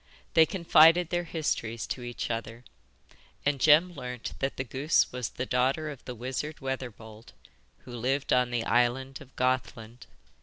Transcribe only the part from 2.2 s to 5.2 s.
other, and Jem learnt that the goose